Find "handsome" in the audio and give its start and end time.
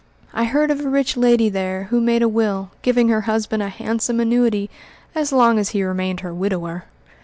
3.69-4.19